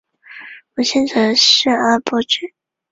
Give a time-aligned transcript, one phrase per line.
[0.73, 2.55] 母亲是侧室阿波局。